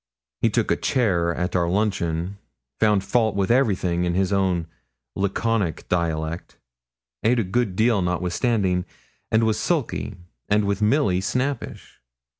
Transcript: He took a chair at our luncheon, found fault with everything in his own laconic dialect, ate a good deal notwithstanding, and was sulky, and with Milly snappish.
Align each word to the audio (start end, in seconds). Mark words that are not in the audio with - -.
He 0.41 0.49
took 0.49 0.71
a 0.71 0.75
chair 0.75 1.31
at 1.35 1.55
our 1.55 1.69
luncheon, 1.69 2.39
found 2.79 3.03
fault 3.03 3.35
with 3.35 3.51
everything 3.51 4.03
in 4.03 4.15
his 4.15 4.33
own 4.33 4.65
laconic 5.15 5.87
dialect, 5.89 6.57
ate 7.21 7.37
a 7.37 7.43
good 7.43 7.75
deal 7.75 8.01
notwithstanding, 8.01 8.85
and 9.29 9.43
was 9.43 9.59
sulky, 9.59 10.15
and 10.49 10.65
with 10.65 10.81
Milly 10.81 11.21
snappish. 11.21 12.01